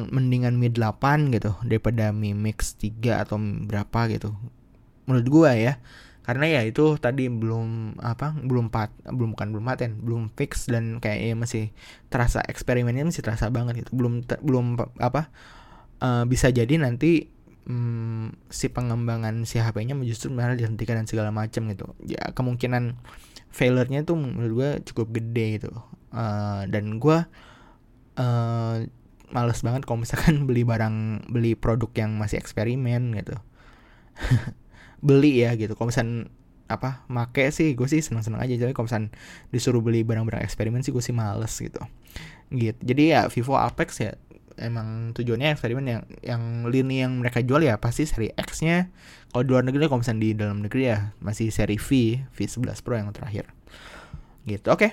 mendingan 0.09 0.57
Mi 0.57 0.73
8 0.73 1.29
gitu 1.29 1.53
daripada 1.61 2.09
Mi 2.09 2.33
Mix 2.33 2.73
3 2.81 3.23
atau 3.27 3.37
berapa 3.37 4.09
gitu. 4.09 4.33
Menurut 5.05 5.27
gue 5.27 5.51
ya 5.53 5.73
karena 6.27 6.59
ya 6.59 6.61
itu 6.67 6.99
tadi 6.99 7.31
belum 7.31 7.99
apa 8.03 8.35
belum 8.35 8.67
pat 8.67 8.91
belum 9.07 9.31
bukan 9.31 9.47
belum 9.55 9.63
paten 9.63 9.91
belum 10.03 10.23
fix 10.35 10.67
dan 10.67 10.99
kayak 10.99 11.19
ya 11.23 11.35
masih 11.39 11.65
terasa 12.11 12.43
eksperimennya 12.43 13.07
masih 13.07 13.23
terasa 13.23 13.47
banget 13.47 13.85
gitu. 13.85 13.95
Belum 13.95 14.25
belum 14.25 14.81
apa 14.99 15.31
uh, 16.01 16.23
bisa 16.25 16.49
jadi 16.53 16.79
nanti 16.79 17.29
um, 17.67 18.33
si 18.47 18.71
pengembangan 18.71 19.43
si 19.43 19.59
HP-nya 19.59 19.93
justru 20.07 20.31
malah 20.31 20.55
dihentikan 20.55 21.03
dan 21.03 21.07
segala 21.07 21.29
macam 21.29 21.67
gitu. 21.69 21.93
Ya 22.07 22.31
kemungkinan 22.33 22.97
failure-nya 23.51 24.07
tuh 24.07 24.17
menurut 24.17 24.53
gue 24.55 24.69
cukup 24.91 25.13
gede 25.13 25.61
gitu. 25.61 25.71
Uh, 26.11 26.63
dan 26.71 26.97
gue 26.97 27.17
uh, 28.17 28.75
males 29.31 29.59
banget 29.59 29.83
kalau 29.83 29.99
misalkan 30.01 30.43
beli 30.47 30.63
barang 30.63 31.27
beli 31.27 31.53
produk 31.53 31.91
yang 31.95 32.15
masih 32.15 32.39
eksperimen 32.39 33.13
gitu. 33.19 33.35
Beli 34.97 35.45
ya 35.45 35.53
gitu. 35.53 35.77
Kalau 35.77 35.93
misalkan 35.93 36.33
apa 36.67 37.07
make 37.07 37.47
sih 37.55 37.77
gue 37.77 37.85
sih 37.85 38.01
seneng 38.01 38.25
seneng 38.25 38.41
aja. 38.41 38.57
Jadi 38.57 38.73
kalau 38.73 38.89
misalkan 38.89 39.13
disuruh 39.53 39.79
beli 39.79 40.01
barang-barang 40.01 40.41
eksperimen 40.41 40.81
sih 40.81 40.89
gue 40.89 41.03
sih 41.05 41.13
males 41.13 41.53
gitu. 41.53 41.79
Gitu. 42.49 42.79
Jadi 42.81 43.13
ya 43.13 43.29
Vivo 43.29 43.53
Apex 43.53 44.01
ya 44.01 44.17
emang 44.57 45.13
tujuannya 45.13 45.53
eksperimen 45.53 45.85
yang 45.85 46.01
yang 46.21 46.41
lini 46.67 47.05
yang 47.05 47.21
mereka 47.21 47.41
jual 47.45 47.61
ya 47.61 47.77
pasti 47.77 48.09
seri 48.09 48.33
X 48.33 48.65
nya 48.65 48.89
kalau 49.31 49.43
di 49.45 49.49
luar 49.53 49.63
negeri 49.63 49.85
kalau 49.87 50.01
misalnya 50.01 50.21
di 50.21 50.31
dalam 50.33 50.59
negeri 50.65 50.83
ya 50.89 51.13
masih 51.21 51.53
seri 51.53 51.77
V 51.77 52.19
V11 52.33 52.81
Pro 52.81 52.97
yang 52.97 53.13
terakhir 53.13 53.49
gitu 54.49 54.73
oke 54.73 54.83
okay. 54.83 54.91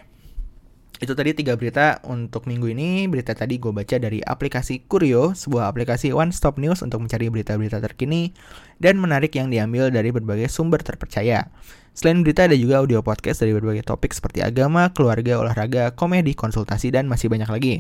Itu 1.05 1.13
tadi 1.13 1.37
tiga 1.37 1.53
berita 1.53 2.01
untuk 2.09 2.49
minggu 2.49 2.73
ini. 2.73 3.05
Berita 3.13 3.37
tadi 3.37 3.61
gue 3.61 3.69
baca 3.77 4.01
dari 4.01 4.25
aplikasi 4.25 4.89
Kurio, 4.89 5.37
sebuah 5.37 5.69
aplikasi 5.69 6.17
one 6.17 6.33
stop 6.33 6.57
news 6.57 6.81
untuk 6.81 7.05
mencari 7.05 7.29
berita-berita 7.29 7.77
terkini 7.85 8.33
dan 8.81 8.97
menarik 8.97 9.37
yang 9.37 9.53
diambil 9.53 9.93
dari 9.93 10.09
berbagai 10.09 10.49
sumber 10.49 10.81
terpercaya. 10.81 11.53
Selain 11.93 12.25
berita 12.25 12.49
ada 12.49 12.57
juga 12.57 12.81
audio 12.81 13.05
podcast 13.05 13.45
dari 13.45 13.53
berbagai 13.53 13.85
topik 13.85 14.17
seperti 14.17 14.41
agama, 14.41 14.97
keluarga, 14.97 15.45
olahraga, 15.45 15.93
komedi, 15.93 16.33
konsultasi, 16.33 16.89
dan 16.89 17.05
masih 17.05 17.29
banyak 17.29 17.53
lagi. 17.53 17.75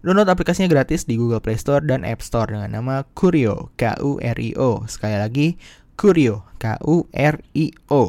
Download 0.00 0.32
aplikasinya 0.32 0.72
gratis 0.72 1.04
di 1.04 1.20
Google 1.20 1.44
Play 1.44 1.60
Store 1.60 1.84
dan 1.84 2.08
App 2.08 2.24
Store 2.24 2.48
dengan 2.48 2.72
nama 2.72 3.04
Kurio, 3.12 3.68
K-U-R-I-O. 3.76 4.88
Sekali 4.88 5.20
lagi, 5.20 5.48
Kurio, 6.00 6.48
K-U-R-I-O. 6.56 8.02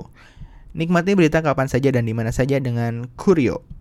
Nikmati 0.74 1.12
berita 1.20 1.44
kapan 1.44 1.68
saja 1.68 1.92
dan 1.92 2.08
di 2.08 2.16
mana 2.16 2.32
saja 2.32 2.64
dengan 2.64 3.12
Kurio. 3.20 3.73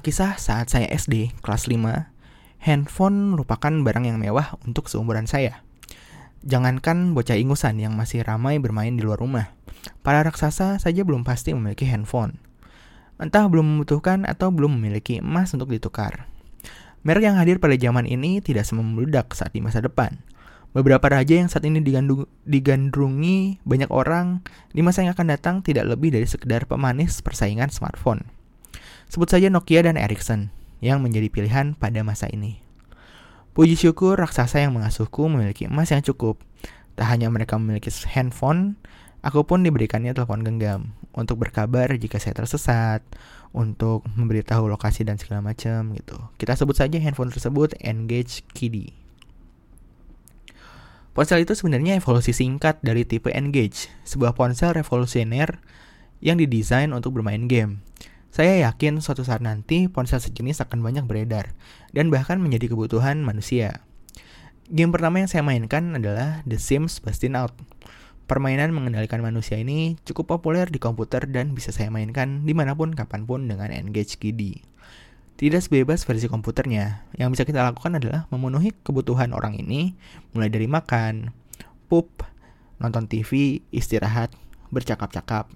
Alkisah 0.00 0.40
saat 0.40 0.72
saya 0.72 0.88
SD, 0.88 1.28
kelas 1.44 1.68
5, 1.68 1.76
handphone 2.64 3.36
merupakan 3.36 3.68
barang 3.68 4.08
yang 4.08 4.16
mewah 4.16 4.56
untuk 4.64 4.88
seumuran 4.88 5.28
saya. 5.28 5.60
Jangankan 6.40 7.12
bocah 7.12 7.36
ingusan 7.36 7.76
yang 7.76 7.92
masih 7.92 8.24
ramai 8.24 8.56
bermain 8.56 8.96
di 8.96 9.04
luar 9.04 9.20
rumah, 9.20 9.52
para 10.00 10.24
raksasa 10.24 10.80
saja 10.80 11.04
belum 11.04 11.20
pasti 11.20 11.52
memiliki 11.52 11.84
handphone. 11.84 12.40
Entah 13.20 13.44
belum 13.44 13.76
membutuhkan 13.76 14.24
atau 14.24 14.48
belum 14.48 14.80
memiliki 14.80 15.20
emas 15.20 15.52
untuk 15.52 15.68
ditukar. 15.68 16.24
Merek 17.04 17.28
yang 17.28 17.36
hadir 17.36 17.60
pada 17.60 17.76
zaman 17.76 18.08
ini 18.08 18.40
tidak 18.40 18.64
semembeludak 18.64 19.36
saat 19.36 19.52
di 19.52 19.60
masa 19.60 19.84
depan. 19.84 20.16
Beberapa 20.72 21.12
raja 21.12 21.36
yang 21.36 21.52
saat 21.52 21.68
ini 21.68 21.84
digandrungi 22.48 23.60
banyak 23.68 23.92
orang 23.92 24.40
di 24.72 24.80
masa 24.80 25.04
yang 25.04 25.12
akan 25.12 25.28
datang 25.28 25.60
tidak 25.60 25.84
lebih 25.84 26.08
dari 26.08 26.24
sekedar 26.24 26.64
pemanis 26.64 27.20
persaingan 27.20 27.68
smartphone. 27.68 28.39
Sebut 29.10 29.26
saja 29.26 29.50
Nokia 29.50 29.82
dan 29.82 29.98
Ericsson 29.98 30.54
yang 30.78 31.02
menjadi 31.02 31.26
pilihan 31.26 31.74
pada 31.74 32.06
masa 32.06 32.30
ini. 32.30 32.62
Puji 33.58 33.74
syukur 33.74 34.14
raksasa 34.14 34.62
yang 34.62 34.78
mengasuhku 34.78 35.26
memiliki 35.26 35.66
emas 35.66 35.90
yang 35.90 36.06
cukup. 36.06 36.38
Tak 36.94 37.10
hanya 37.10 37.26
mereka 37.26 37.58
memiliki 37.58 37.90
handphone, 38.06 38.78
aku 39.26 39.42
pun 39.42 39.66
diberikannya 39.66 40.14
telepon 40.14 40.46
genggam 40.46 40.94
untuk 41.10 41.42
berkabar 41.42 41.90
jika 41.98 42.22
saya 42.22 42.38
tersesat, 42.38 43.02
untuk 43.50 44.06
memberitahu 44.14 44.70
lokasi 44.70 45.02
dan 45.02 45.18
segala 45.18 45.42
macam 45.42 45.90
gitu. 45.98 46.14
Kita 46.38 46.54
sebut 46.54 46.78
saja 46.78 47.02
handphone 47.02 47.34
tersebut 47.34 47.74
Engage 47.82 48.46
Kiddy. 48.54 48.94
Ponsel 51.10 51.42
itu 51.42 51.58
sebenarnya 51.58 51.98
evolusi 51.98 52.30
singkat 52.30 52.78
dari 52.86 53.02
tipe 53.02 53.34
Engage, 53.34 53.90
sebuah 54.06 54.38
ponsel 54.38 54.70
revolusioner 54.78 55.58
yang 56.22 56.38
didesain 56.38 56.94
untuk 56.94 57.18
bermain 57.18 57.50
game. 57.50 57.82
Saya 58.30 58.62
yakin 58.70 59.02
suatu 59.02 59.26
saat 59.26 59.42
nanti 59.42 59.90
ponsel 59.90 60.22
sejenis 60.22 60.62
akan 60.62 60.86
banyak 60.86 61.02
beredar 61.02 61.50
dan 61.90 62.14
bahkan 62.14 62.38
menjadi 62.38 62.70
kebutuhan 62.70 63.26
manusia. 63.26 63.82
Game 64.70 64.94
pertama 64.94 65.18
yang 65.18 65.26
saya 65.26 65.42
mainkan 65.42 65.98
adalah 65.98 66.46
The 66.46 66.54
Sims 66.62 67.02
Bustin 67.02 67.34
Out. 67.34 67.58
Permainan 68.30 68.70
mengendalikan 68.70 69.18
manusia 69.18 69.58
ini 69.58 69.98
cukup 70.06 70.38
populer 70.38 70.70
di 70.70 70.78
komputer 70.78 71.26
dan 71.26 71.58
bisa 71.58 71.74
saya 71.74 71.90
mainkan 71.90 72.46
di 72.46 72.54
mana 72.54 72.78
pun 72.78 72.94
kapan 72.94 73.26
pun 73.26 73.50
dengan 73.50 73.74
Engage 73.74 74.14
Kiddy. 74.22 74.62
Tidak 75.34 75.58
sebebas 75.58 76.06
versi 76.06 76.30
komputernya, 76.30 77.10
yang 77.18 77.34
bisa 77.34 77.42
kita 77.42 77.66
lakukan 77.66 77.98
adalah 77.98 78.30
memenuhi 78.30 78.70
kebutuhan 78.86 79.34
orang 79.34 79.58
ini, 79.58 79.98
mulai 80.30 80.52
dari 80.52 80.70
makan, 80.70 81.34
pup, 81.90 82.22
nonton 82.78 83.10
TV, 83.10 83.58
istirahat, 83.74 84.30
bercakap-cakap, 84.70 85.50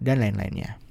dan 0.00 0.24
lain-lainnya. 0.24 0.87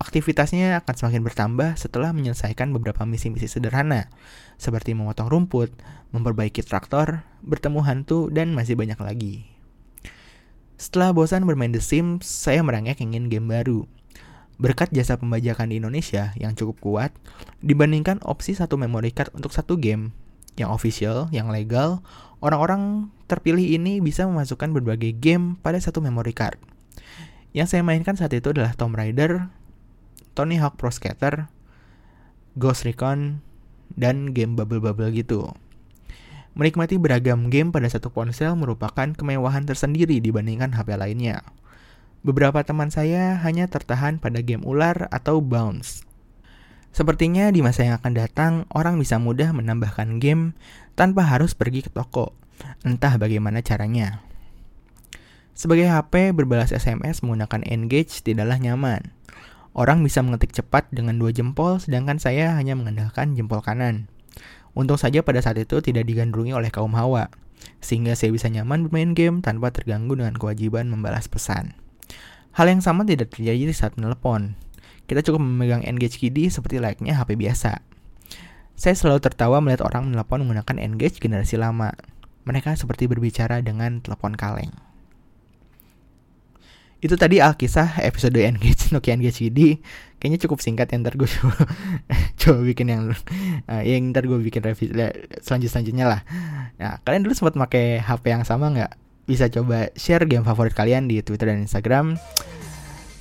Aktivitasnya 0.00 0.80
akan 0.80 0.94
semakin 0.96 1.22
bertambah 1.28 1.76
setelah 1.76 2.16
menyelesaikan 2.16 2.72
beberapa 2.72 3.04
misi-misi 3.04 3.52
sederhana, 3.52 4.08
seperti 4.56 4.96
memotong 4.96 5.28
rumput, 5.28 5.68
memperbaiki 6.16 6.64
traktor, 6.64 7.20
bertemu 7.44 7.84
hantu, 7.84 8.32
dan 8.32 8.56
masih 8.56 8.80
banyak 8.80 8.96
lagi. 8.96 9.44
Setelah 10.80 11.12
bosan 11.12 11.44
bermain 11.44 11.68
The 11.68 11.84
Sims, 11.84 12.24
saya 12.24 12.64
merangkak 12.64 13.04
ingin 13.04 13.28
game 13.28 13.52
baru. 13.52 13.84
Berkat 14.56 14.88
jasa 14.88 15.20
pembajakan 15.20 15.68
di 15.68 15.84
Indonesia 15.84 16.32
yang 16.40 16.56
cukup 16.56 16.80
kuat, 16.80 17.12
dibandingkan 17.60 18.24
opsi 18.24 18.56
satu 18.56 18.80
memory 18.80 19.12
card 19.12 19.36
untuk 19.36 19.52
satu 19.52 19.76
game, 19.76 20.16
yang 20.56 20.72
official, 20.72 21.28
yang 21.28 21.52
legal, 21.52 22.00
orang-orang 22.40 23.12
terpilih 23.28 23.76
ini 23.76 24.00
bisa 24.00 24.24
memasukkan 24.24 24.72
berbagai 24.72 25.12
game 25.20 25.60
pada 25.60 25.76
satu 25.76 26.00
memory 26.00 26.32
card. 26.32 26.56
Yang 27.52 27.76
saya 27.76 27.82
mainkan 27.84 28.16
saat 28.16 28.32
itu 28.32 28.56
adalah 28.56 28.72
Tomb 28.72 28.96
Raider, 28.96 29.52
Tony 30.34 30.58
Hawk 30.58 30.78
Pro 30.78 30.90
Skater, 30.92 31.50
Ghost 32.58 32.86
Recon, 32.86 33.42
dan 33.94 34.30
game 34.34 34.54
bubble-bubble 34.54 35.10
gitu. 35.14 35.54
Menikmati 36.58 36.98
beragam 36.98 37.46
game 37.46 37.70
pada 37.70 37.86
satu 37.86 38.10
ponsel 38.10 38.58
merupakan 38.58 39.14
kemewahan 39.14 39.64
tersendiri 39.64 40.18
dibandingkan 40.18 40.74
HP 40.74 40.98
lainnya. 40.98 41.46
Beberapa 42.20 42.60
teman 42.66 42.92
saya 42.92 43.38
hanya 43.40 43.70
tertahan 43.70 44.20
pada 44.20 44.42
game 44.44 44.66
ular 44.66 45.08
atau 45.08 45.40
bounce. 45.40 46.04
Sepertinya 46.90 47.48
di 47.54 47.62
masa 47.62 47.86
yang 47.86 48.02
akan 48.02 48.12
datang, 48.18 48.52
orang 48.74 48.98
bisa 48.98 49.16
mudah 49.22 49.54
menambahkan 49.54 50.18
game 50.18 50.58
tanpa 50.98 51.22
harus 51.22 51.54
pergi 51.54 51.86
ke 51.86 51.90
toko. 51.94 52.34
Entah 52.82 53.14
bagaimana 53.16 53.62
caranya. 53.62 54.20
Sebagai 55.54 55.86
HP, 55.86 56.34
berbalas 56.34 56.74
SMS 56.74 57.22
menggunakan 57.22 57.62
Engage 57.68 58.24
tidaklah 58.26 58.58
nyaman. 58.58 59.14
Orang 59.70 60.02
bisa 60.02 60.18
mengetik 60.18 60.50
cepat 60.50 60.90
dengan 60.90 61.14
dua 61.14 61.30
jempol, 61.30 61.78
sedangkan 61.78 62.18
saya 62.18 62.58
hanya 62.58 62.74
mengandalkan 62.74 63.38
jempol 63.38 63.62
kanan. 63.62 64.10
Untung 64.74 64.98
saja 64.98 65.22
pada 65.22 65.38
saat 65.38 65.62
itu 65.62 65.78
tidak 65.78 66.10
digandrungi 66.10 66.50
oleh 66.50 66.74
kaum 66.74 66.90
hawa, 66.98 67.30
sehingga 67.78 68.18
saya 68.18 68.34
bisa 68.34 68.50
nyaman 68.50 68.90
bermain 68.90 69.14
game 69.14 69.38
tanpa 69.46 69.70
terganggu 69.70 70.18
dengan 70.18 70.34
kewajiban 70.34 70.90
membalas 70.90 71.30
pesan. 71.30 71.78
Hal 72.50 72.66
yang 72.66 72.82
sama 72.82 73.06
tidak 73.06 73.30
terjadi 73.30 73.70
saat 73.70 73.94
menelepon. 73.94 74.58
Kita 75.06 75.22
cukup 75.22 75.38
memegang 75.38 75.86
Engage 75.86 76.18
Kiddy 76.18 76.50
seperti 76.50 76.82
layaknya 76.82 77.14
HP 77.14 77.38
biasa. 77.38 77.78
Saya 78.74 78.94
selalu 78.98 79.22
tertawa 79.22 79.62
melihat 79.62 79.86
orang 79.86 80.10
menelepon 80.10 80.42
menggunakan 80.42 80.82
Engage 80.82 81.22
generasi 81.22 81.54
lama. 81.58 81.94
Mereka 82.42 82.74
seperti 82.74 83.06
berbicara 83.06 83.62
dengan 83.62 84.02
telepon 84.02 84.34
kaleng 84.34 84.89
itu 87.00 87.14
tadi 87.16 87.40
alkisah 87.40 88.00
episode 88.04 88.36
Engage 88.36 88.88
Nokia 88.94 89.16
Engage 89.16 89.40
CD 89.40 89.80
kayaknya 90.20 90.38
cukup 90.44 90.60
singkat 90.60 90.92
yang 90.92 91.00
ntar 91.00 91.16
gue 91.16 91.24
coba, 91.36 91.64
coba 92.36 92.60
bikin 92.60 92.86
yang 92.92 93.02
uh, 93.66 93.82
yang 93.82 94.12
ntar 94.12 94.28
gue 94.28 94.36
bikin 94.36 94.60
revisi 94.60 94.92
selanjut 95.40 95.72
selanjutnya 95.72 96.06
lah. 96.06 96.20
Nah 96.76 97.00
kalian 97.02 97.24
dulu 97.24 97.32
sempat 97.32 97.56
pakai 97.56 98.04
HP 98.04 98.24
yang 98.36 98.44
sama 98.44 98.68
nggak? 98.68 98.92
Bisa 99.24 99.48
coba 99.48 99.88
share 99.96 100.28
game 100.28 100.44
favorit 100.44 100.76
kalian 100.76 101.08
di 101.08 101.24
Twitter 101.24 101.48
dan 101.48 101.64
Instagram. 101.64 102.20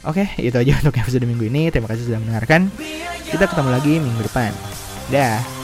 Oke 0.03 0.27
itu 0.35 0.55
aja 0.59 0.75
untuk 0.83 0.99
episode 0.99 1.23
minggu 1.23 1.47
ini. 1.47 1.71
Terima 1.71 1.87
kasih 1.87 2.11
sudah 2.11 2.19
mendengarkan. 2.19 2.67
Kita 3.31 3.47
ketemu 3.47 3.69
lagi 3.71 3.93
minggu 4.03 4.21
depan. 4.27 4.51
Dah 5.07 5.58